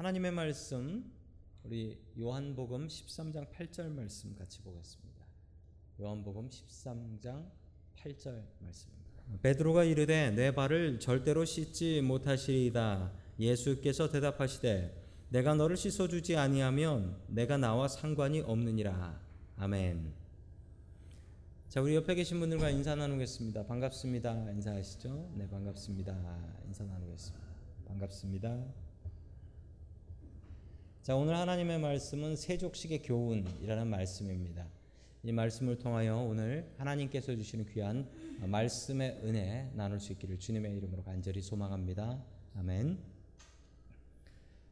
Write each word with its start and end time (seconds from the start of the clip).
하나님의 0.00 0.30
말씀 0.30 1.12
우리 1.62 1.98
요한복음 2.18 2.88
13장 2.88 3.50
8절 3.50 3.90
말씀 3.90 4.34
같이 4.34 4.62
보겠습니다. 4.62 5.26
요한복음 6.00 6.48
13장 6.48 7.44
8절 7.98 8.42
말씀입니다. 8.60 9.22
베드로가 9.42 9.84
이르되 9.84 10.30
내 10.30 10.54
발을 10.54 11.00
절대로 11.00 11.44
씻지 11.44 12.00
못하시리이다. 12.00 13.12
예수께서 13.38 14.10
대답하시되 14.10 15.28
내가 15.28 15.54
너를 15.54 15.76
씻어 15.76 16.08
주지 16.08 16.34
아니하면 16.34 17.20
내가 17.26 17.58
나와 17.58 17.86
상관이 17.86 18.40
없느니라. 18.40 19.20
아멘. 19.58 20.14
자, 21.68 21.82
우리 21.82 21.94
옆에 21.94 22.14
계신 22.14 22.40
분들과 22.40 22.70
인사 22.70 22.94
나누겠습니다. 22.94 23.66
반갑습니다. 23.66 24.50
인사하시죠? 24.52 25.32
네, 25.36 25.46
반갑습니다. 25.46 26.62
인사 26.64 26.84
나누겠습니다. 26.84 27.46
반갑습니다. 27.86 28.89
자, 31.10 31.16
오늘 31.16 31.36
하나님의 31.36 31.80
말씀은 31.80 32.36
세족식의 32.36 33.02
교훈이라는 33.02 33.84
말씀입니다. 33.88 34.64
이 35.24 35.32
말씀을 35.32 35.76
통하여 35.76 36.18
오늘 36.18 36.72
하나님께서 36.78 37.34
주시는 37.34 37.66
귀한 37.72 38.08
말씀의 38.38 39.18
은혜 39.24 39.72
나눌 39.74 39.98
수 39.98 40.12
있기를 40.12 40.38
주님의 40.38 40.76
이름으로 40.76 41.02
간절히 41.02 41.42
소망합니다. 41.42 42.24
아멘. 42.54 43.00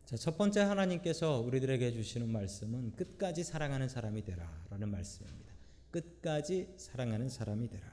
자, 0.04 0.16
첫 0.16 0.38
번째 0.38 0.60
하나님께서 0.60 1.40
우리들에게 1.40 1.90
주시는 1.90 2.30
말씀은 2.30 2.92
끝까지 2.94 3.42
사랑하는 3.42 3.88
사람이 3.88 4.22
되라라는 4.22 4.90
말씀입니다. 4.92 5.52
끝까지 5.90 6.72
사랑하는 6.76 7.30
사람이 7.30 7.68
되라. 7.68 7.84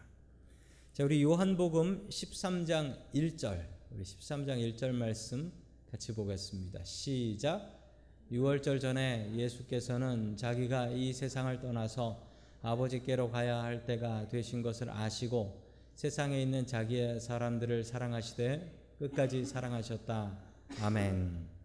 자, 0.94 1.04
우리 1.04 1.24
요한복음 1.24 2.10
13장 2.10 3.12
1절, 3.12 3.66
우리 3.90 4.04
13장 4.04 4.76
1절 4.76 4.92
말씀 4.92 5.52
같이 5.90 6.14
보겠습니다. 6.14 6.84
시작. 6.84 7.85
6월절 8.32 8.82
전에 8.82 9.32
예수께서는 9.36 10.36
자기가 10.36 10.90
이 10.90 11.14
세상을 11.14 11.60
떠나서 11.60 12.20
아버지께로 12.64 13.30
가야 13.30 13.62
할 13.62 13.86
때가 13.86 14.28
되신 14.30 14.64
것을 14.64 14.90
아시고 14.90 15.62
세상에 15.94 16.42
있는 16.42 16.66
자기의 16.66 17.20
사람들을 17.20 17.84
사랑하시되 17.84 18.72
끝까지 18.98 19.46
사랑하셨다. 19.46 20.38
아멘. 20.82 21.56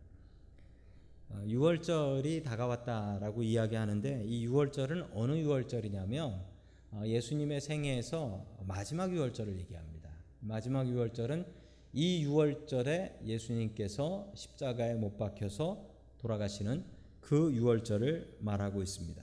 6월절이 1.46 2.40
어, 2.40 2.44
다가왔다라고 2.44 3.42
이야기하는데 3.42 4.24
이 4.26 4.46
6월절은 4.46 5.10
어느 5.14 5.32
6월절이냐면 5.32 6.42
어, 6.92 7.02
예수님의 7.06 7.62
생애에서 7.62 8.44
마지막 8.66 9.10
6월절을 9.10 9.58
얘기합니다. 9.60 10.10
마지막 10.40 10.84
6월절은 10.84 11.46
이 11.94 12.26
6월절에 12.26 13.24
예수님께서 13.24 14.30
십자가에 14.34 14.94
못 14.94 15.16
박혀서 15.16 15.89
돌아가시는 16.20 16.84
그 17.20 17.50
6월절을 17.50 18.36
말하고 18.40 18.82
있습니다. 18.82 19.22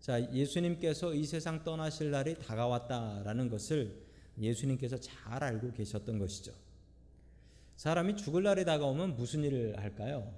자, 0.00 0.32
예수님께서 0.32 1.14
이 1.14 1.24
세상 1.24 1.64
떠나실 1.64 2.10
날이 2.10 2.34
다가왔다라는 2.38 3.48
것을 3.48 4.04
예수님께서 4.38 4.98
잘 4.98 5.42
알고 5.42 5.72
계셨던 5.72 6.18
것이죠. 6.18 6.52
사람이 7.76 8.16
죽을 8.16 8.42
날이 8.42 8.64
다가오면 8.64 9.16
무슨 9.16 9.44
일을 9.44 9.78
할까요? 9.78 10.32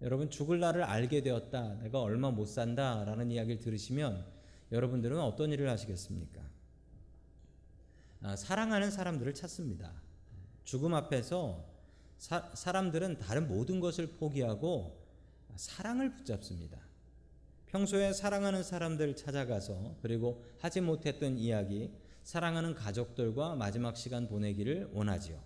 여러분 0.00 0.30
죽을 0.30 0.60
날을 0.60 0.82
알게 0.82 1.22
되었다. 1.22 1.74
내가 1.82 2.00
얼마 2.00 2.30
못 2.30 2.46
산다라는 2.46 3.30
이야기를 3.30 3.60
들으시면 3.60 4.24
여러분들은 4.72 5.18
어떤 5.20 5.52
일을 5.52 5.68
하시겠습니까? 5.68 6.40
아, 8.22 8.36
사랑하는 8.36 8.90
사람들을 8.90 9.34
찾습니다. 9.34 9.92
죽음 10.64 10.94
앞에서 10.94 11.64
사, 12.18 12.50
사람들은 12.54 13.18
다른 13.18 13.48
모든 13.48 13.80
것을 13.80 14.08
포기하고 14.16 14.98
사랑을 15.56 16.14
붙잡습니다. 16.14 16.78
평소에 17.66 18.12
사랑하는 18.12 18.62
사람들 18.62 19.16
찾아가서 19.16 19.96
그리고 20.02 20.44
하지 20.58 20.80
못했던 20.80 21.36
이야기, 21.36 21.92
사랑하는 22.22 22.74
가족들과 22.74 23.54
마지막 23.54 23.96
시간 23.96 24.28
보내기를 24.28 24.90
원하지요. 24.92 25.40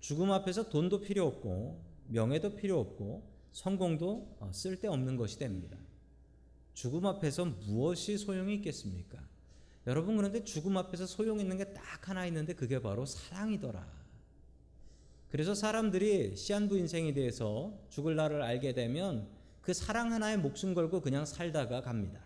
죽음 0.00 0.30
앞에서 0.32 0.68
돈도 0.68 1.00
필요 1.00 1.26
없고 1.26 1.80
명예도 2.08 2.54
필요 2.56 2.78
없고 2.78 3.28
성공도 3.52 4.36
어, 4.40 4.50
쓸데없는 4.52 5.16
것이 5.16 5.38
됩니다. 5.38 5.76
죽음 6.74 7.06
앞에서 7.06 7.46
무엇이 7.46 8.18
소용이 8.18 8.54
있겠습니까? 8.56 9.18
여러분 9.86 10.16
그런데 10.16 10.44
죽음 10.44 10.76
앞에서 10.76 11.06
소용 11.06 11.40
있는 11.40 11.56
게 11.56 11.72
딱 11.72 12.08
하나 12.08 12.26
있는데 12.26 12.52
그게 12.54 12.80
바로 12.80 13.06
사랑이더라. 13.06 14.05
그래서 15.30 15.54
사람들이 15.54 16.36
시한부 16.36 16.78
인생에 16.78 17.12
대해서 17.12 17.78
죽을 17.90 18.16
날을 18.16 18.42
알게 18.42 18.72
되면 18.72 19.28
그 19.60 19.74
사랑 19.74 20.12
하나에 20.12 20.36
목숨 20.36 20.74
걸고 20.74 21.00
그냥 21.00 21.26
살다가 21.26 21.82
갑니다. 21.82 22.20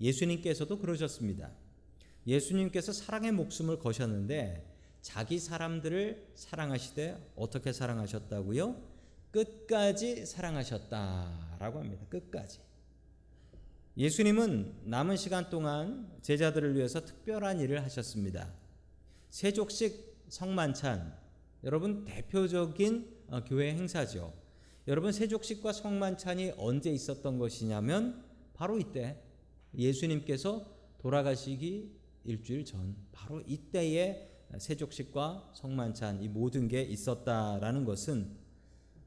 예수님께서도 0.00 0.78
그러셨습니다. 0.78 1.50
예수님께서 2.26 2.92
사랑의 2.92 3.32
목숨을 3.32 3.78
거셨는데 3.78 4.66
자기 5.00 5.38
사람들을 5.38 6.32
사랑하시되 6.34 7.32
어떻게 7.36 7.72
사랑하셨다고요? 7.72 8.76
끝까지 9.30 10.26
사랑하셨다라고 10.26 11.78
합니다. 11.78 12.04
끝까지. 12.08 12.60
예수님은 13.96 14.82
남은 14.84 15.16
시간 15.16 15.50
동안 15.50 16.08
제자들을 16.22 16.76
위해서 16.76 17.04
특별한 17.04 17.60
일을 17.60 17.82
하셨습니다. 17.84 18.52
세족식 19.30 20.16
성만찬, 20.28 21.16
여러분 21.64 22.04
대표적인 22.04 23.18
어, 23.28 23.44
교회 23.44 23.74
행사죠. 23.74 24.32
여러분 24.86 25.12
세족식과 25.12 25.72
성만찬이 25.72 26.54
언제 26.56 26.90
있었던 26.90 27.38
것이냐면 27.38 28.24
바로 28.54 28.78
이때 28.78 29.20
예수님께서 29.76 30.64
돌아가시기 30.98 31.92
일주일 32.24 32.64
전 32.64 32.96
바로 33.12 33.42
이때에 33.46 34.30
세족식과 34.56 35.50
성만찬 35.54 36.22
이 36.22 36.28
모든 36.28 36.68
게 36.68 36.82
있었다라는 36.82 37.84
것은 37.84 38.36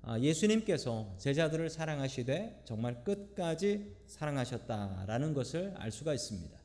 아, 0.03 0.19
예수님께서 0.19 1.15
제자들을 1.17 1.69
사랑하시되 1.69 2.63
정말 2.65 3.03
끝까지 3.03 3.95
사랑하셨다라는 4.07 5.33
것을 5.33 5.73
알 5.77 5.91
수가 5.91 6.13
있습니다. 6.13 6.60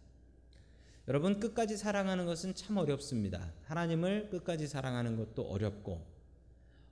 여러분 1.08 1.38
끝까지 1.38 1.76
사랑하는 1.76 2.26
것은 2.26 2.56
참 2.56 2.78
어렵습니다. 2.78 3.52
하나님을 3.66 4.28
끝까지 4.28 4.66
사랑하는 4.66 5.16
것도 5.16 5.42
어렵고 5.42 6.04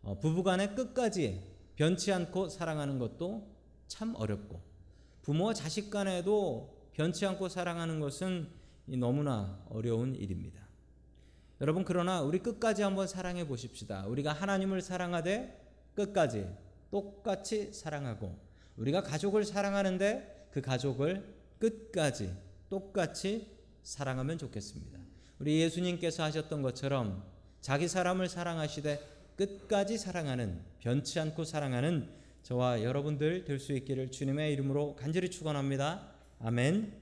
어, 0.03 0.19
부부간에 0.21 0.75
끝까지 0.75 1.43
변치 1.75 2.13
않고 2.13 2.49
사랑하는 2.49 3.01
것도 3.01 3.49
참 3.89 4.15
어렵고 4.15 4.61
부모와 5.23 5.55
자식 5.55 5.91
간에도 5.91 6.91
변치 6.93 7.27
않고 7.27 7.49
사랑하는 7.49 7.99
것은 7.99 8.49
너무나 8.87 9.61
어려운 9.69 10.15
일입니다. 10.15 10.63
여러분 11.61 11.85
그러나 11.85 12.21
우리 12.21 12.39
끝까지 12.39 12.83
한번 12.83 13.09
사랑해 13.09 13.49
보십시다. 13.49 14.07
우리가 14.07 14.33
하나님을 14.33 14.81
사랑하되 14.81 15.61
끝까지 15.97 16.47
똑같이 16.93 17.73
사랑하고 17.73 18.39
우리가 18.77 19.03
가족을 19.03 19.45
사랑하는데 19.45 20.49
그 20.53 20.61
가족을 20.61 21.35
끝까지 21.59 22.37
똑같이 22.69 23.54
사랑하면 23.85 24.39
좋겠습니다. 24.39 24.99
우리 25.39 25.61
예수님께서 25.61 26.25
하셨던 26.25 26.63
것처럼 26.63 27.23
자기 27.61 27.87
사람을 27.87 28.29
사랑하시되 28.29 29.15
끝까지 29.37 29.99
사랑하는 29.99 30.61
변치 30.81 31.21
않고 31.21 31.45
사랑하는 31.45 32.09
저와 32.43 32.83
여러분들 32.83 33.45
될 33.45 33.59
수 33.59 33.73
있기를 33.73 34.11
주님의 34.11 34.53
이름으로 34.53 34.97
간절히 34.97 35.31
축원합니다. 35.31 36.13
아멘. 36.41 36.93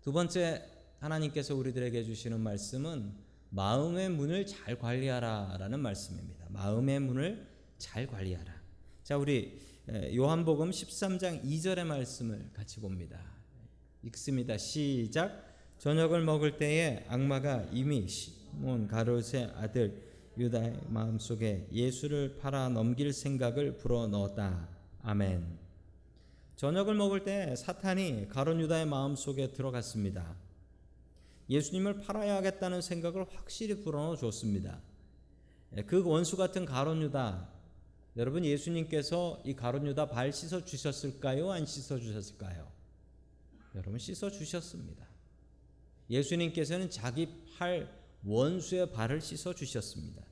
두 0.00 0.12
번째 0.12 0.64
하나님께서 1.00 1.54
우리들에게 1.54 2.02
주시는 2.04 2.40
말씀은 2.40 3.12
마음의 3.50 4.10
문을 4.10 4.46
잘 4.46 4.78
관리하라라는 4.78 5.80
말씀입니다. 5.80 6.46
마음의 6.48 7.00
문을 7.00 7.46
잘 7.78 8.06
관리하라. 8.06 8.52
자, 9.02 9.18
우리 9.18 9.60
요한복음 10.14 10.70
13장 10.70 11.44
2절의 11.44 11.84
말씀을 11.84 12.50
같이 12.54 12.80
봅니다. 12.80 13.31
읽습니다. 14.04 14.58
시작. 14.58 15.52
저녁을 15.78 16.22
먹을 16.22 16.56
때에 16.56 17.04
악마가 17.08 17.66
이미 17.72 18.08
시몬 18.08 18.88
가롯의 18.88 19.52
아들 19.56 20.02
유다의 20.36 20.80
마음속에 20.88 21.68
예수를 21.72 22.38
팔아 22.38 22.70
넘길 22.70 23.12
생각을 23.12 23.78
불어넣었다. 23.78 24.68
아멘. 25.02 25.58
저녁을 26.56 26.94
먹을 26.94 27.22
때 27.24 27.54
사탄이 27.54 28.28
가론 28.28 28.60
유다의 28.60 28.86
마음속에 28.86 29.52
들어갔습니다. 29.52 30.34
예수님을 31.48 32.00
팔아야 32.00 32.36
하겠다는 32.36 32.80
생각을 32.80 33.26
확실히 33.34 33.82
불어넣어 33.82 34.16
줬습니다. 34.16 34.80
그 35.86 36.02
원수 36.04 36.36
같은 36.36 36.64
가론 36.64 37.02
유다 37.02 37.48
여러분 38.16 38.44
예수님께서 38.44 39.42
이 39.44 39.54
가론 39.54 39.86
유다 39.86 40.06
발 40.06 40.32
씻어 40.32 40.64
주셨을까요? 40.64 41.50
안 41.50 41.66
씻어 41.66 41.98
주셨을까요? 41.98 42.81
여러분 43.74 43.98
씻어 43.98 44.30
주셨습니다. 44.30 45.06
예수님께서는 46.10 46.90
자기 46.90 47.28
팔 47.56 47.90
원수의 48.24 48.92
발을 48.92 49.20
씻어 49.20 49.54
주셨습니다. 49.54 50.22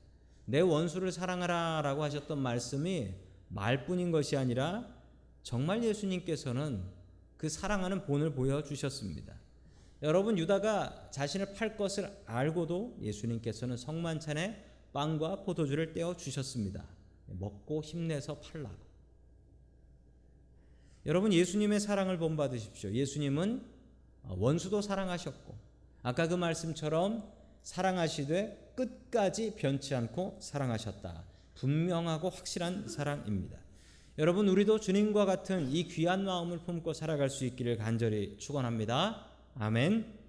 내 0.45 0.59
원수를 0.59 1.11
사랑하라라고 1.11 2.03
하셨던 2.03 2.39
말씀이 2.39 3.13
말뿐인 3.49 4.11
것이 4.11 4.37
아니라 4.37 4.87
정말 5.43 5.83
예수님께서는 5.83 6.83
그 7.37 7.49
사랑하는 7.49 8.05
본을 8.05 8.33
보여 8.33 8.61
주셨습니다. 8.61 9.33
여러분 10.03 10.37
유다가 10.37 11.09
자신을 11.11 11.53
팔 11.53 11.77
것을 11.77 12.11
알고도 12.25 12.97
예수님께서는 13.01 13.77
성만찬에 13.77 14.65
빵과 14.93 15.43
포도주를 15.43 15.93
떼어 15.93 16.15
주셨습니다. 16.15 16.85
먹고 17.27 17.81
힘내서 17.81 18.39
팔라고. 18.39 18.90
여러분 21.05 21.33
예수님의 21.33 21.79
사랑을 21.79 22.17
본받으십시오. 22.17 22.91
예수님은 22.91 23.63
원수도 24.29 24.81
사랑하셨고 24.81 25.55
아까 26.03 26.27
그 26.27 26.35
말씀처럼 26.35 27.23
사랑하시되 27.63 28.73
끝까지 28.75 29.55
변치 29.55 29.95
않고 29.95 30.37
사랑하셨다. 30.39 31.23
분명하고 31.55 32.29
확실한 32.29 32.87
사랑입니다. 32.87 33.57
여러분 34.17 34.47
우리도 34.47 34.79
주님과 34.79 35.25
같은 35.25 35.69
이 35.71 35.87
귀한 35.87 36.25
마음을 36.25 36.59
품고 36.59 36.93
살아갈 36.93 37.29
수 37.29 37.45
있기를 37.45 37.77
간절히 37.77 38.37
축원합니다. 38.37 39.25
아멘. 39.55 40.19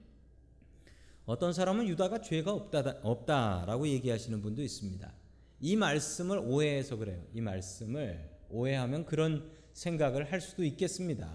어떤 1.26 1.52
사람은 1.52 1.86
유다가 1.88 2.20
죄가 2.20 2.52
없다 2.52 3.00
없다라고 3.02 3.86
얘기하시는 3.88 4.40
분도 4.40 4.62
있습니다. 4.62 5.12
이 5.60 5.76
말씀을 5.76 6.38
오해해서 6.38 6.96
그래요. 6.96 7.22
이 7.34 7.40
말씀을 7.40 8.30
오해하면 8.50 9.04
그런 9.06 9.50
생각을 9.72 10.30
할 10.30 10.40
수도 10.40 10.64
있겠습니다. 10.64 11.34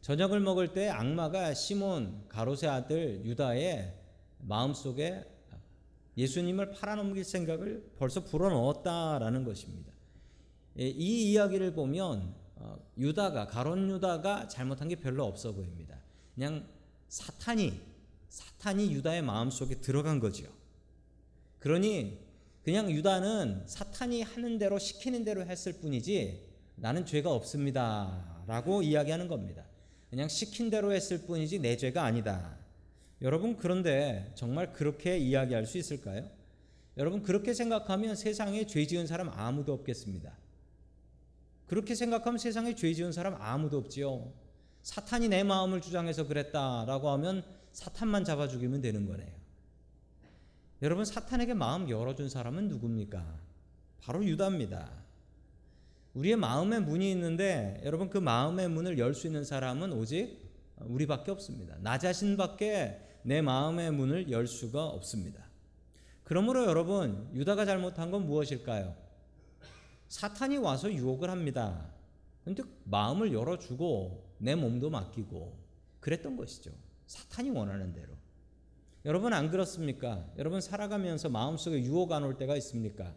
저녁을 0.00 0.40
먹을 0.40 0.72
때 0.72 0.88
악마가 0.88 1.54
시몬 1.54 2.24
가롯의 2.28 2.66
아들 2.66 3.24
유다의 3.24 3.94
마음속에 4.38 5.24
예수님을 6.16 6.72
팔아넘길 6.72 7.24
생각을 7.24 7.92
벌써 7.96 8.24
불어넣었다라는 8.24 9.44
것입니다. 9.44 9.92
예, 10.78 10.88
이 10.88 11.30
이야기를 11.30 11.74
보면 11.74 12.34
어, 12.56 12.78
유다가 12.98 13.46
가론 13.46 13.88
유다가 13.90 14.48
잘못한 14.48 14.88
게 14.88 14.96
별로 14.96 15.24
없어 15.24 15.52
보입니다. 15.52 15.98
그냥 16.34 16.66
사탄이 17.08 17.80
사탄이 18.28 18.92
유다의 18.92 19.22
마음속에 19.22 19.76
들어간 19.76 20.20
거지요. 20.20 20.48
그러니 21.58 22.18
그냥 22.62 22.90
유다는 22.90 23.66
사탄이 23.66 24.22
하는 24.22 24.58
대로 24.58 24.78
시키는 24.78 25.24
대로 25.24 25.44
했을 25.44 25.72
뿐이지 25.74 26.49
나는 26.80 27.04
죄가 27.04 27.30
없습니다 27.30 28.42
라고 28.46 28.82
이야기하는 28.82 29.28
겁니다. 29.28 29.64
그냥 30.08 30.28
시킨 30.28 30.70
대로 30.70 30.92
했을 30.92 31.26
뿐이지 31.26 31.60
내 31.60 31.76
죄가 31.76 32.02
아니다. 32.02 32.56
여러분 33.22 33.56
그런데 33.56 34.32
정말 34.34 34.72
그렇게 34.72 35.18
이야기할 35.18 35.66
수 35.66 35.76
있을까요? 35.78 36.28
여러분 36.96 37.22
그렇게 37.22 37.52
생각하면 37.52 38.16
세상에 38.16 38.66
죄 38.66 38.86
지은 38.86 39.06
사람 39.06 39.28
아무도 39.28 39.72
없겠습니다. 39.74 40.32
그렇게 41.66 41.94
생각하면 41.94 42.38
세상에 42.38 42.74
죄 42.74 42.92
지은 42.92 43.12
사람 43.12 43.36
아무도 43.38 43.76
없지요. 43.78 44.32
사탄이 44.82 45.28
내 45.28 45.42
마음을 45.44 45.82
주장해서 45.82 46.26
그랬다라고 46.26 47.10
하면 47.10 47.44
사탄만 47.72 48.24
잡아 48.24 48.48
죽이면 48.48 48.80
되는 48.80 49.06
거네요. 49.06 49.30
여러분 50.82 51.04
사탄에게 51.04 51.52
마음 51.52 51.90
열어준 51.90 52.30
사람은 52.30 52.68
누굽니까? 52.68 53.38
바로 54.00 54.24
유다입니다. 54.24 55.09
우리의 56.14 56.36
마음의 56.36 56.82
문이 56.82 57.10
있는데 57.12 57.80
여러분 57.84 58.10
그 58.10 58.18
마음의 58.18 58.68
문을 58.68 58.98
열 58.98 59.14
수 59.14 59.26
있는 59.26 59.44
사람은 59.44 59.92
오직 59.92 60.38
우리밖에 60.78 61.30
없습니다. 61.30 61.76
나 61.80 61.98
자신밖에 61.98 63.20
내 63.22 63.42
마음의 63.42 63.92
문을 63.92 64.30
열 64.30 64.46
수가 64.46 64.86
없습니다. 64.86 65.44
그러므로 66.24 66.64
여러분 66.64 67.28
유다가 67.34 67.64
잘못한 67.64 68.10
건 68.10 68.26
무엇일까요? 68.26 68.94
사탄이 70.08 70.56
와서 70.58 70.92
유혹을 70.92 71.30
합니다. 71.30 71.92
근데 72.44 72.62
마음을 72.84 73.32
열어주고 73.32 74.34
내 74.38 74.54
몸도 74.54 74.90
맡기고 74.90 75.56
그랬던 76.00 76.36
것이죠. 76.36 76.72
사탄이 77.06 77.50
원하는 77.50 77.92
대로. 77.92 78.14
여러분 79.04 79.32
안 79.32 79.50
그렇습니까? 79.50 80.24
여러분 80.38 80.60
살아가면서 80.60 81.28
마음속에 81.28 81.78
유혹 81.82 82.12
안 82.12 82.24
올 82.24 82.36
때가 82.36 82.56
있습니까? 82.56 83.14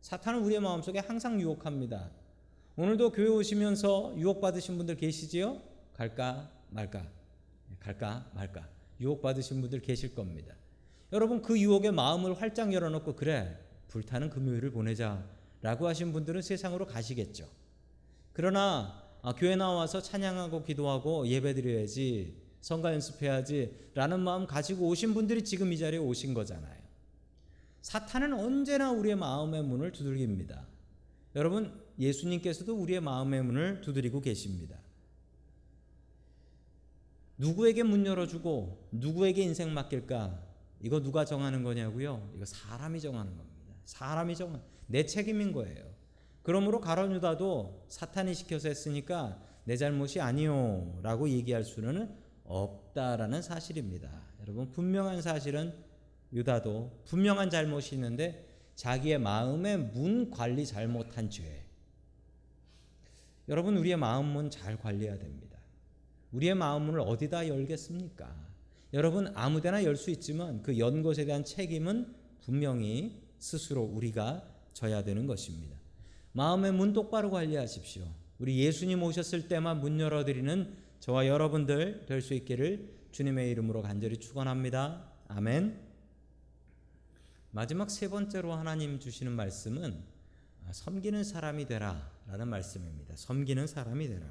사탄은 0.00 0.40
우리의 0.42 0.60
마음속에 0.60 1.00
항상 1.00 1.40
유혹합니다. 1.40 2.10
오늘도 2.76 3.12
교회 3.12 3.28
오시면서 3.28 4.14
유혹 4.16 4.40
받으신 4.40 4.76
분들 4.76 4.96
계시지요? 4.96 5.60
갈까 5.94 6.50
말까? 6.70 7.06
갈까 7.80 8.30
말까? 8.34 8.68
유혹 9.00 9.20
받으신 9.20 9.60
분들 9.60 9.80
계실 9.80 10.14
겁니다. 10.14 10.54
여러분 11.12 11.42
그 11.42 11.58
유혹에 11.58 11.90
마음을 11.90 12.40
활짝 12.40 12.72
열어놓고 12.72 13.16
그래 13.16 13.58
불타는 13.88 14.30
금요일을 14.30 14.70
보내자 14.70 15.24
라고 15.62 15.88
하신 15.88 16.12
분들은 16.12 16.42
세상으로 16.42 16.86
가시겠죠. 16.86 17.48
그러나 18.32 19.02
아, 19.22 19.34
교회 19.34 19.56
나와서 19.56 20.00
찬양하고 20.00 20.62
기도하고 20.62 21.26
예배드려야지 21.26 22.36
성가 22.60 22.92
연습해야지 22.92 23.90
라는 23.94 24.20
마음 24.20 24.46
가지고 24.46 24.86
오신 24.88 25.14
분들이 25.14 25.42
지금 25.42 25.72
이 25.72 25.78
자리에 25.78 25.98
오신 25.98 26.34
거잖아요. 26.34 26.77
사탄은 27.82 28.32
언제나 28.32 28.90
우리의 28.90 29.16
마음의 29.16 29.62
문을 29.62 29.92
두들깁니다. 29.92 30.66
여러분, 31.36 31.80
예수님께서도 31.98 32.74
우리의 32.74 33.00
마음의 33.00 33.42
문을 33.42 33.80
두드리고 33.80 34.20
계십니다. 34.20 34.78
누구에게 37.38 37.84
문 37.84 38.04
열어주고 38.04 38.88
누구에게 38.92 39.42
인생 39.42 39.72
맡길까? 39.72 40.42
이거 40.80 41.00
누가 41.00 41.24
정하는 41.24 41.62
거냐고요? 41.62 42.30
이거 42.34 42.44
사람이 42.44 43.00
정하는 43.00 43.36
겁니다. 43.36 43.74
사람이 43.84 44.36
정한 44.36 44.60
내 44.86 45.06
책임인 45.06 45.52
거예요. 45.52 45.84
그러므로 46.42 46.80
가론 46.80 47.12
유다도 47.14 47.86
사탄이 47.88 48.34
시켜서 48.34 48.68
했으니까 48.68 49.40
내 49.64 49.76
잘못이 49.76 50.20
아니요라고 50.20 51.28
얘기할 51.28 51.62
수는 51.64 52.14
없다라는 52.44 53.42
사실입니다. 53.42 54.10
여러분 54.40 54.72
분명한 54.72 55.20
사실은 55.20 55.74
유다도 56.32 57.02
분명한 57.06 57.50
잘못이 57.50 57.94
있는데 57.94 58.46
자기의 58.74 59.18
마음의 59.18 59.78
문 59.78 60.30
관리 60.30 60.64
잘못한 60.66 61.30
죄. 61.30 61.64
여러분 63.48 63.76
우리의 63.76 63.96
마음 63.96 64.26
문 64.26 64.50
잘 64.50 64.76
관리해야 64.76 65.18
됩니다. 65.18 65.58
우리의 66.32 66.54
마음 66.54 66.82
문을 66.82 67.00
어디다 67.00 67.48
열겠습니까? 67.48 68.48
여러분 68.92 69.32
아무데나 69.34 69.84
열 69.84 69.96
수 69.96 70.10
있지만 70.10 70.62
그 70.62 70.78
연 70.78 71.02
것에 71.02 71.24
대한 71.24 71.44
책임은 71.44 72.14
분명히 72.42 73.22
스스로 73.38 73.82
우리가 73.82 74.46
져야 74.74 75.02
되는 75.02 75.26
것입니다. 75.26 75.76
마음의 76.32 76.72
문 76.72 76.92
똑바로 76.92 77.30
관리하십시오. 77.30 78.04
우리 78.38 78.58
예수님 78.58 79.02
오셨을 79.02 79.48
때만 79.48 79.80
문 79.80 79.98
열어드리는 79.98 80.74
저와 81.00 81.26
여러분들 81.26 82.04
될 82.06 82.20
수 82.20 82.34
있기를 82.34 82.96
주님의 83.12 83.50
이름으로 83.50 83.82
간절히 83.82 84.18
축원합니다. 84.18 85.10
아멘. 85.28 85.87
마지막 87.58 87.90
세 87.90 88.08
번째로 88.08 88.52
하나님 88.52 89.00
주시는 89.00 89.32
말씀은 89.32 90.00
섬기는 90.70 91.24
사람이 91.24 91.66
되라라는 91.66 92.46
말씀입니다. 92.46 93.16
섬기는 93.16 93.66
사람이 93.66 94.06
되라. 94.06 94.24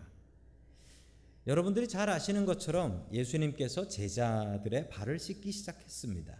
여러분들이 1.46 1.90
잘 1.90 2.10
아시는 2.10 2.46
것처럼 2.46 3.06
예수님께서 3.12 3.90
제자들의 3.90 4.88
발을 4.88 5.20
씻기 5.20 5.52
시작했습니다. 5.52 6.38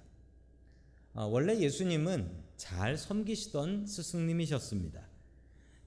아, 1.16 1.24
원래 1.24 1.60
예수님은 1.60 2.32
잘 2.56 2.98
섬기시던 2.98 3.86
스승님이셨습니다. 3.86 5.06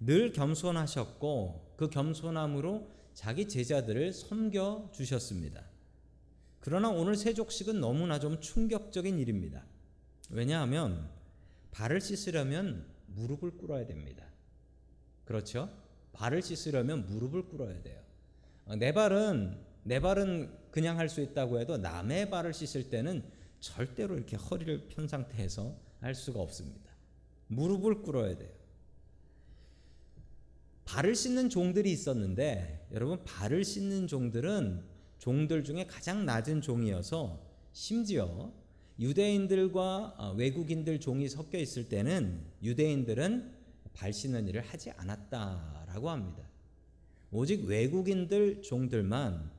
늘 0.01 0.33
겸손하셨고 0.33 1.77
그 1.79 1.89
겸손함으로 1.89 2.91
자기 3.15 3.49
제자들을 3.49 4.13
섬겨 4.13 4.91
주셨습니다. 4.93 5.65
그러나 6.61 6.91
오늘 6.91 7.17
세족식은 7.17 7.81
너무나 7.81 8.21
좀 8.21 8.39
충격적인 8.39 9.19
일입니다. 9.19 9.65
왜냐하면 10.31 11.11
발을 11.73 12.01
씻으려면 12.01 12.87
무릎을 13.07 13.59
꿇어야 13.59 13.87
됩니다. 13.87 14.25
그렇죠? 15.25 15.71
발을 16.13 16.43
씻으려면 16.43 17.07
무릎을 17.07 17.49
꿇어야 17.49 17.83
돼요. 17.83 18.01
어, 18.67 18.77
내 18.77 18.93
발은 18.93 19.59
내 19.83 20.01
발은 20.01 20.51
그냥 20.71 20.99
할 20.99 21.09
수 21.09 21.21
있다고 21.21 21.59
해도 21.59 21.77
남의 21.77 22.31
발을 22.31 22.53
씻을 22.53 22.91
때는 22.91 23.25
절대로 23.61 24.17
이렇게 24.17 24.37
허리를 24.37 24.89
편 24.89 25.09
상태에서 25.09 25.75
할 26.01 26.15
수가 26.15 26.41
없습니다. 26.41 26.91
무릎을 27.49 28.03
꿇어야 28.03 28.37
돼요. 28.37 28.51
발을 30.85 31.15
씻는 31.15 31.51
종들이 31.51 31.93
있었는데 31.93 32.89
여러분 32.93 33.23
발을 33.25 33.65
씻는 33.65 34.07
종들은 34.07 34.85
종들 35.19 35.65
중에 35.65 35.87
가장 35.87 36.25
낮은 36.25 36.63
종이어서 36.63 37.41
심지어 37.73 38.53
유대인들과 39.01 40.15
어, 40.19 40.35
외국인들 40.37 41.01
종이 41.01 41.29
섞여 41.29 41.59
있을 41.59 41.89
때는 41.89 42.45
유대인들은 42.63 43.51
발 43.95 44.13
씻는 44.13 44.47
일을 44.49 44.61
하지 44.61 44.91
않았다라고 44.91 46.11
합니다. 46.11 46.43
오직 47.33 47.65
외국인들 47.65 48.63
종들만 48.63 49.51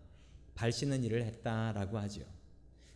발 0.54 0.72
씻는 0.72 1.04
일을 1.04 1.24
했다라고 1.26 1.98
하죠. 1.98 2.22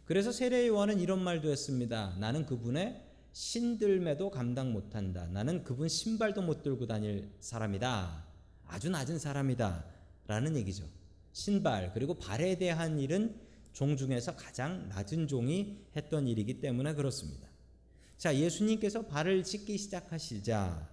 그래서 0.05 0.31
세례 0.31 0.67
요한은 0.67 0.99
이런 0.99 1.23
말도 1.23 1.49
했습니다. 1.49 2.15
나는 2.19 2.45
그분의 2.45 3.01
신들매도 3.31 4.29
감당 4.29 4.71
못한다. 4.71 5.25
나는 5.27 5.63
그분 5.63 5.89
신발도 5.89 6.43
못 6.43 6.61
들고 6.61 6.85
다닐 6.85 7.29
사람이다. 7.39 8.23
아주 8.67 8.89
낮은 8.89 9.17
사람이다. 9.17 9.83
라는 10.27 10.55
얘기죠. 10.55 10.85
신발 11.33 11.91
그리고 11.93 12.13
발에 12.13 12.57
대한 12.57 12.99
일은 12.99 13.35
종 13.75 13.98
중에서 13.98 14.38
가장 14.38 14.88
낮은 14.88 15.27
종이 15.27 15.77
했던 15.98 16.27
일이기 16.29 16.62
때문에 16.62 16.94
그렇습니다. 16.94 17.50
자, 18.17 18.34
예수님께서 18.34 19.05
발을 19.05 19.44
씻기 19.44 19.77
시작하시자 19.77 20.89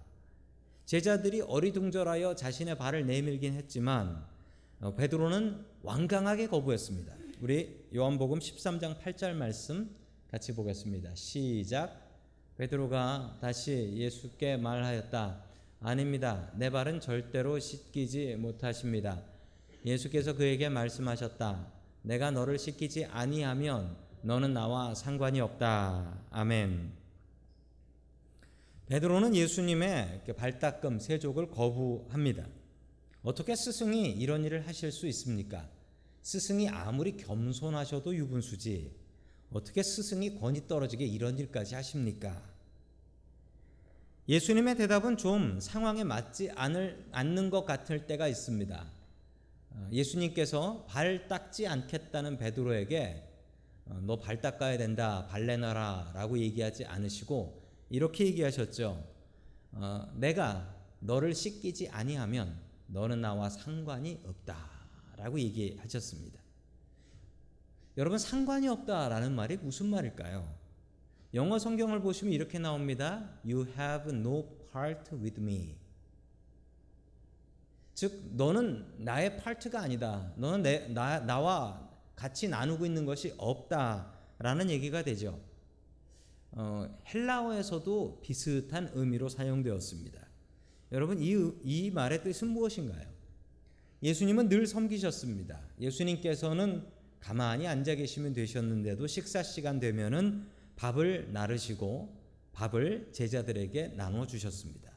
제자들이 0.85 1.41
어리둥절하여 1.41 2.35
자신의 2.35 2.77
발을 2.77 3.05
내밀긴 3.05 3.53
했지만 3.53 4.25
어, 4.81 4.93
베드로는 4.95 5.65
완강하게 5.81 6.47
거부했습니다. 6.47 7.15
우리 7.39 7.87
요한복음 7.95 8.39
13장 8.39 8.99
8절 8.99 9.31
말씀 9.31 9.89
같이 10.29 10.53
보겠습니다. 10.53 11.15
시작. 11.15 12.01
베드로가 12.57 13.37
다시 13.39 13.93
예수께 13.95 14.57
말하였다. 14.57 15.41
아닙니다. 15.79 16.51
내 16.57 16.69
발은 16.69 16.99
절대로 16.99 17.59
씻기지 17.59 18.35
못하십니다. 18.35 19.23
예수께서 19.85 20.35
그에게 20.35 20.67
말씀하셨다. 20.67 21.72
내가 22.03 22.31
너를 22.31 22.59
씻기지 22.59 23.05
아니하면 23.05 23.97
너는 24.21 24.53
나와 24.53 24.93
상관이 24.93 25.41
없다. 25.41 26.21
아멘. 26.29 26.91
베드로는 28.87 29.35
예수님의 29.35 30.23
발닦음 30.37 30.99
세족을 30.99 31.49
거부합니다. 31.49 32.45
어떻게 33.23 33.55
스승이 33.55 34.11
이런 34.11 34.43
일을 34.43 34.67
하실 34.67 34.91
수 34.91 35.07
있습니까? 35.07 35.69
스승이 36.21 36.69
아무리 36.69 37.15
겸손하셔도 37.17 38.15
유분수지 38.15 38.95
어떻게 39.51 39.81
스승이 39.81 40.39
권위 40.39 40.67
떨어지게 40.67 41.05
이런 41.05 41.37
일까지 41.37 41.75
하십니까? 41.75 42.41
예수님의 44.27 44.75
대답은 44.75 45.17
좀 45.17 45.59
상황에 45.59 46.03
맞지 46.03 46.51
않을, 46.55 47.07
않는 47.11 47.49
것 47.49 47.65
같을 47.65 48.07
때가 48.07 48.27
있습니다. 48.27 49.02
어, 49.73 49.89
예수님께서 49.91 50.85
발 50.87 51.27
닦지 51.27 51.67
않겠다는 51.67 52.37
베드로에게 52.37 53.29
어, 53.85 53.99
너발 54.01 54.39
닦아야 54.41 54.77
된다, 54.77 55.27
발레나라 55.27 56.11
라고 56.13 56.37
얘기하지 56.37 56.85
않으시고 56.85 57.61
이렇게 57.89 58.25
얘기하셨죠. 58.25 59.03
어, 59.73 60.11
내가 60.15 60.73
너를 60.99 61.33
씻기지 61.33 61.89
아니하면 61.89 62.59
너는 62.87 63.21
나와 63.21 63.49
상관이 63.49 64.21
없다라고 64.25 65.39
얘기하셨습니다. 65.39 66.41
여러분 67.97 68.17
상관이 68.17 68.67
없다라는 68.67 69.35
말이 69.35 69.57
무슨 69.57 69.87
말일까요? 69.87 70.63
영어 71.33 71.57
성경을 71.59 72.01
보시면 72.01 72.33
이렇게 72.33 72.59
나옵니다. 72.59 73.29
You 73.43 73.67
have 73.77 74.15
no 74.15 74.45
part 74.71 75.15
with 75.15 75.39
me. 75.41 75.82
즉 77.93 78.31
너는 78.33 78.85
나의 78.97 79.37
파트가 79.37 79.81
아니다. 79.81 80.31
너는 80.35 80.63
내, 80.63 80.87
나, 80.87 81.19
나와 81.19 81.89
같이 82.15 82.47
나누고 82.47 82.85
있는 82.85 83.05
것이 83.05 83.33
없다라는 83.37 84.69
얘기가 84.69 85.03
되죠. 85.03 85.39
어, 86.51 86.87
헬라어에서도 87.13 88.21
비슷한 88.21 88.91
의미로 88.93 89.29
사용되었습니다. 89.29 90.19
여러분 90.91 91.19
이, 91.19 91.51
이 91.63 91.89
말의 91.91 92.23
뜻은 92.23 92.49
무엇인가요? 92.49 93.11
예수님은 94.03 94.49
늘 94.49 94.67
섬기셨습니다. 94.67 95.59
예수님께서는 95.79 96.85
가만히 97.19 97.67
앉아 97.67 97.95
계시면 97.95 98.33
되셨는데도 98.33 99.07
식사 99.07 99.41
시간 99.41 99.79
되면은 99.79 100.45
밥을 100.75 101.31
나르시고 101.31 102.21
밥을 102.51 103.09
제자들에게 103.13 103.93
나눠 103.95 104.27
주셨습니다. 104.27 104.91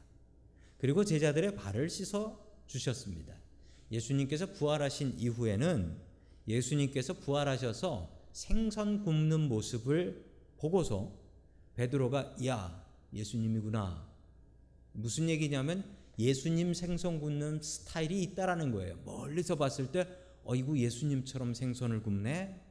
그리고 0.77 1.03
제자들의 1.03 1.55
발을 1.55 1.89
씻어 1.89 2.46
주셨습니다. 2.67 3.33
예수님께서 3.91 4.51
부활하신 4.53 5.15
이후에는 5.17 5.97
예수님께서 6.47 7.13
부활하셔서 7.13 8.09
생선 8.31 9.03
굽는 9.03 9.47
모습을 9.47 10.25
보고서 10.57 11.11
베드로가 11.75 12.35
야 12.45 12.85
예수님이구나 13.13 14.07
무슨 14.93 15.29
얘기냐면 15.29 15.83
예수님 16.19 16.73
생선 16.73 17.19
굽는 17.19 17.61
스타일이 17.61 18.23
있다라는 18.23 18.71
거예요. 18.71 18.97
멀리서 19.05 19.55
봤을 19.55 19.91
때 19.91 20.07
어이구 20.43 20.79
예수님처럼 20.79 21.53
생선을 21.53 22.01
굽네. 22.01 22.61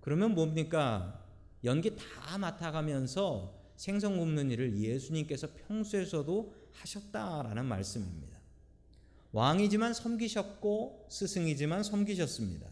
그러면 0.00 0.34
뭡니까? 0.34 1.22
연기 1.64 1.94
다 1.96 2.38
맡아가면서 2.38 3.54
생선 3.76 4.18
굽는 4.18 4.50
일을 4.50 4.78
예수님께서 4.78 5.48
평소에서도 5.66 6.54
하셨다라는 6.72 7.66
말씀입니다. 7.66 8.33
왕이지만 9.34 9.94
섬기셨고 9.94 11.08
스승이지만 11.10 11.82
섬기셨습니다. 11.82 12.68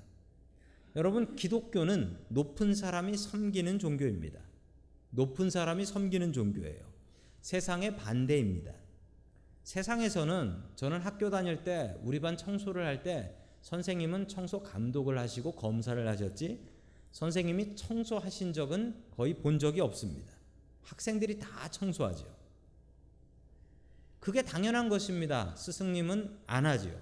여러분 0.95 1.35
기독교는 1.35 2.17
높은 2.29 2.77
사람이 2.77 3.17
섬기는 3.17 3.81
종교입니다. 3.81 4.39
높은 5.11 5.51
사람이 5.51 5.85
섬기는 5.85 6.33
종교예요. 6.33 6.85
세상의 7.41 7.97
반대입니다. 7.97 8.73
세상에서는 9.65 10.57
저는 10.77 11.01
학교 11.01 11.31
다닐 11.31 11.65
때 11.65 11.97
우리 12.05 12.21
반 12.21 12.37
청소를 12.37 12.87
할 12.87 13.03
때 13.03 13.37
선생님은 13.63 14.29
청소 14.29 14.63
감독을 14.63 15.19
하시고 15.19 15.53
검사를 15.53 16.09
하셨지 16.09 16.69
선생님이 17.11 17.75
청소하신 17.75 18.53
적은 18.53 19.03
거의 19.17 19.35
본 19.35 19.59
적이 19.59 19.81
없습니다. 19.81 20.33
학생들이 20.83 21.41
다 21.41 21.69
청소하죠. 21.69 22.42
그게 24.23 24.43
당연한 24.43 24.89
것입니다. 24.89 25.53
스승님은 25.57 26.43
안 26.47 26.65
하지요. 26.65 26.97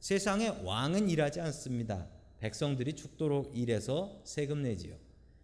세상에 0.00 0.48
왕은 0.48 1.08
일하지 1.08 1.40
않습니다. 1.40 2.08
백성들이 2.40 2.94
죽도록 2.94 3.56
일해서 3.56 4.20
세금 4.24 4.64
내지요. 4.64 4.96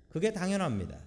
그게 0.08 0.32
당연합니다. 0.32 0.99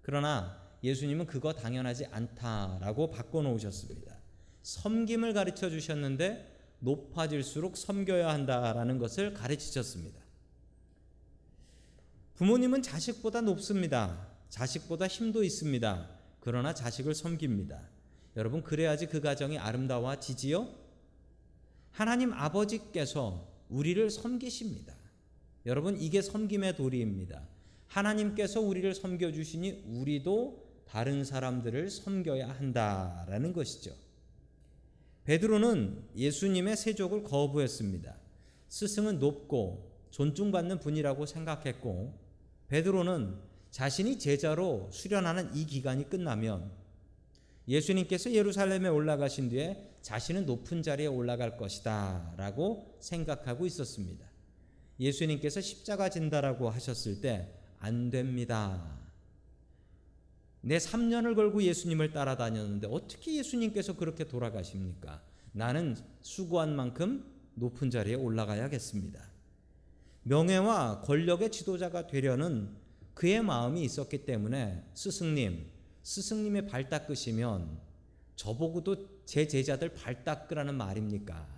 그러나 0.00 0.58
예수님은 0.82 1.26
그거 1.26 1.52
당연하지 1.52 2.06
않다라고 2.06 3.10
바꿔놓으셨습니다. 3.10 4.16
섬김을 4.62 5.34
가르쳐 5.34 5.68
주셨는데 5.68 6.56
높아질수록 6.78 7.76
섬겨야 7.76 8.30
한다라는 8.30 8.96
것을 8.96 9.34
가르치셨습니다. 9.34 10.18
부모님은 12.36 12.80
자식보다 12.80 13.42
높습니다. 13.42 14.26
자식보다 14.48 15.06
힘도 15.06 15.44
있습니다. 15.44 16.08
그러나 16.40 16.72
자식을 16.72 17.14
섬깁니다. 17.14 17.95
여러분 18.36 18.62
그래야지 18.62 19.06
그 19.06 19.20
가정이 19.20 19.58
아름다워지지요. 19.58 20.68
하나님 21.90 22.32
아버지께서 22.34 23.48
우리를 23.70 24.10
섬기십니다. 24.10 24.94
여러분 25.64 25.98
이게 25.98 26.20
섬김의 26.20 26.76
도리입니다. 26.76 27.42
하나님께서 27.86 28.60
우리를 28.60 28.94
섬겨 28.94 29.32
주시니 29.32 29.84
우리도 29.88 30.66
다른 30.86 31.24
사람들을 31.24 31.90
섬겨야 31.90 32.50
한다라는 32.50 33.52
것이죠. 33.52 33.92
베드로는 35.24 36.04
예수님의 36.14 36.76
세족을 36.76 37.24
거부했습니다. 37.24 38.14
스승은 38.68 39.18
높고 39.18 39.90
존중받는 40.10 40.80
분이라고 40.80 41.26
생각했고 41.26 42.14
베드로는 42.68 43.34
자신이 43.70 44.18
제자로 44.18 44.88
수련하는 44.92 45.54
이 45.56 45.66
기간이 45.66 46.08
끝나면 46.08 46.70
예수님께서 47.68 48.32
예루살렘에 48.32 48.88
올라가신 48.88 49.48
뒤에 49.48 49.98
자신은 50.02 50.46
높은 50.46 50.82
자리에 50.82 51.06
올라갈 51.06 51.56
것이다 51.56 52.34
라고 52.36 52.96
생각하고 53.00 53.66
있었습니다. 53.66 54.24
예수님께서 55.00 55.60
십자가 55.60 56.08
진다라고 56.08 56.70
하셨을 56.70 57.20
때 57.20 57.56
안 57.78 58.10
됩니다. 58.10 58.98
내 60.60 60.78
3년을 60.78 61.36
걸고 61.36 61.62
예수님을 61.62 62.10
따라다녔는데 62.10 62.88
어떻게 62.90 63.36
예수님께서 63.36 63.96
그렇게 63.96 64.24
돌아가십니까? 64.24 65.22
나는 65.52 65.96
수고한 66.22 66.74
만큼 66.74 67.24
높은 67.54 67.90
자리에 67.90 68.14
올라가야겠습니다. 68.14 69.20
명예와 70.24 71.02
권력의 71.02 71.52
지도자가 71.52 72.08
되려는 72.08 72.74
그의 73.14 73.42
마음이 73.42 73.82
있었기 73.84 74.24
때문에 74.24 74.82
스승님, 74.94 75.70
스승님의 76.06 76.68
발 76.68 76.88
닦으시면 76.88 77.80
저보고도 78.36 79.24
제 79.24 79.48
제자들 79.48 79.92
발 79.92 80.22
닦으라는 80.22 80.76
말입니까? 80.76 81.48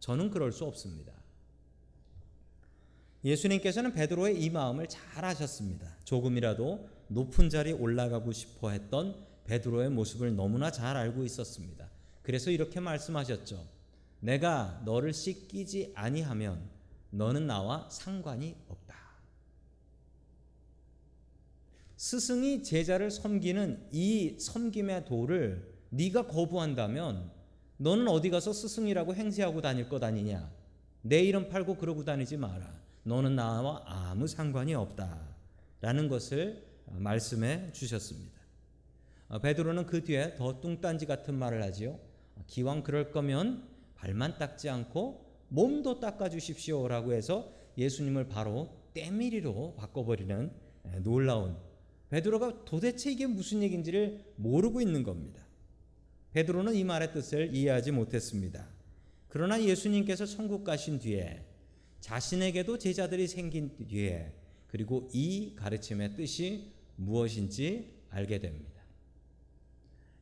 저는 0.00 0.30
그럴 0.30 0.52
수 0.52 0.64
없습니다. 0.64 1.12
예수님께서는 3.22 3.92
베드로의 3.92 4.42
이 4.42 4.48
마음을 4.48 4.88
잘 4.88 5.26
아셨습니다. 5.26 5.98
조금이라도 6.04 6.88
높은 7.08 7.50
자리에 7.50 7.74
올라가고 7.74 8.32
싶어 8.32 8.70
했던 8.70 9.22
베드로의 9.44 9.90
모습을 9.90 10.34
너무나 10.34 10.70
잘 10.70 10.96
알고 10.96 11.22
있었습니다. 11.24 11.90
그래서 12.22 12.50
이렇게 12.50 12.80
말씀하셨죠. 12.80 13.68
내가 14.20 14.80
너를 14.86 15.12
씻기지 15.12 15.92
아니하면 15.94 16.70
너는 17.10 17.46
나와 17.46 17.86
상관이 17.90 18.56
없다. 18.66 19.03
스승이 21.96 22.62
제자를 22.62 23.10
섬기는 23.10 23.88
이 23.92 24.36
섬김의 24.38 25.04
도를 25.04 25.72
네가 25.90 26.26
거부한다면 26.26 27.30
너는 27.76 28.08
어디 28.08 28.30
가서 28.30 28.52
스승이라고 28.52 29.14
행세하고 29.14 29.60
다닐 29.60 29.88
것 29.88 30.02
아니냐? 30.02 30.50
내 31.02 31.20
이름 31.20 31.48
팔고 31.48 31.76
그러고 31.76 32.04
다니지 32.04 32.36
마라. 32.36 32.72
너는 33.04 33.36
나와 33.36 33.82
아무 33.86 34.26
상관이 34.26 34.74
없다. 34.74 35.36
라는 35.80 36.08
것을 36.08 36.64
말씀해 36.86 37.72
주셨습니다. 37.72 38.40
어, 39.28 39.38
베드로는 39.38 39.86
그 39.86 40.04
뒤에 40.04 40.34
더 40.36 40.60
뚱딴지 40.60 41.06
같은 41.06 41.34
말을 41.34 41.62
하지요. 41.62 41.98
기왕 42.46 42.82
그럴 42.82 43.10
거면 43.10 43.68
발만 43.94 44.38
닦지 44.38 44.68
않고 44.68 45.24
몸도 45.48 46.00
닦아 46.00 46.28
주십시오라고 46.28 47.12
해서 47.12 47.52
예수님을 47.76 48.28
바로 48.28 48.70
때밀이로 48.94 49.74
바꿔버리는 49.76 50.50
놀라운 51.02 51.56
베드로가 52.10 52.64
도대체 52.64 53.10
이게 53.10 53.26
무슨 53.26 53.62
얘기인지를 53.62 54.24
모르고 54.36 54.80
있는 54.80 55.02
겁니다. 55.02 55.42
베드로는 56.32 56.74
이 56.74 56.84
말의 56.84 57.12
뜻을 57.12 57.54
이해하지 57.54 57.92
못했습니다. 57.92 58.68
그러나 59.28 59.62
예수님께서 59.62 60.26
천국 60.26 60.64
가신 60.64 60.98
뒤에 60.98 61.44
자신에게도 62.00 62.78
제자들이 62.78 63.26
생긴 63.26 63.76
뒤에 63.88 64.32
그리고 64.68 65.08
이 65.12 65.54
가르침의 65.56 66.16
뜻이 66.16 66.72
무엇인지 66.96 67.94
알게 68.10 68.40
됩니다. 68.40 68.82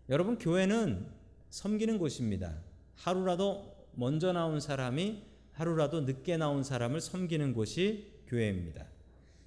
여러분 0.09 0.39
교회는 0.39 1.07
섬기는 1.51 1.99
곳입니다. 1.99 2.63
하루라도 2.95 3.75
먼저 3.95 4.33
나온 4.33 4.61
사람이 4.61 5.23
하루라도 5.53 6.03
늦게 6.03 6.37
나온 6.37 6.63
사람을 6.63 7.01
섬기는 7.01 7.53
곳이 7.55 8.13
교회입니다. 8.27 8.92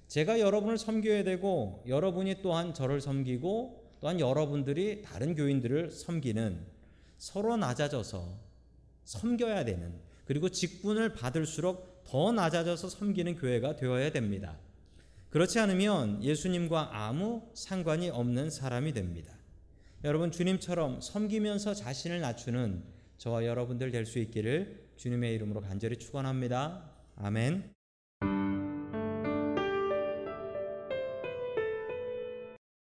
제가 0.08 0.40
여러분을 0.40 0.78
섬겨야 0.78 1.24
되고 1.24 1.82
여러분이 1.86 2.42
또한 2.42 2.72
저를 2.74 3.00
섬기고 3.00 3.84
또한 4.00 4.20
여러분들이 4.20 5.02
다른 5.02 5.34
교인들을 5.34 5.90
섬기는 5.90 6.66
서로 7.18 7.56
낮아져서 7.56 8.38
섬겨야 9.04 9.64
되는 9.64 9.94
그리고 10.24 10.48
직분을 10.48 11.14
받을수록 11.14 12.04
더 12.04 12.32
낮아져서 12.32 12.88
섬기는 12.88 13.36
교회가 13.36 13.76
되어야 13.76 14.10
됩니다. 14.10 14.58
그렇지 15.30 15.58
않으면 15.58 16.22
예수님과 16.22 16.90
아무 16.92 17.42
상관이 17.54 18.10
없는 18.10 18.50
사람이 18.50 18.92
됩니다. 18.92 19.32
여러분 20.04 20.30
주님처럼 20.30 21.00
섬기면서 21.00 21.74
자신을 21.74 22.20
낮추는 22.20 22.84
저와 23.18 23.44
여러분들 23.44 23.90
될 23.90 24.06
수 24.06 24.18
있기를 24.18 24.86
주님의 24.96 25.34
이름으로 25.34 25.60
간절히 25.60 25.98
축원합니다. 25.98 26.90
아멘. 27.16 27.75